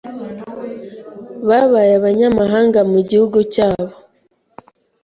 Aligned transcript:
babaye 1.47 1.91
abanyamahanga 1.99 2.79
mu 2.91 2.99
gihugu 3.09 3.37
cyabo 3.53 3.95